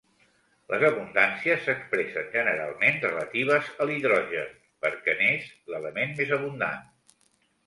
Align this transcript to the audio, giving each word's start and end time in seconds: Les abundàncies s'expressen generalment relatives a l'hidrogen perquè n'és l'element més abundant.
Les 0.69 0.83
abundàncies 0.87 1.59
s'expressen 1.67 2.31
generalment 2.35 2.97
relatives 3.03 3.69
a 3.85 3.87
l'hidrogen 3.91 4.57
perquè 4.87 5.17
n'és 5.21 5.53
l'element 5.75 6.19
més 6.23 6.35
abundant. 6.41 6.83